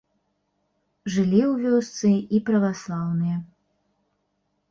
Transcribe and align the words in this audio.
Жылі 1.15 1.41
ў 1.51 1.73
вёсцы 1.73 2.09
і 2.37 2.41
праваслаўныя. 2.47 3.37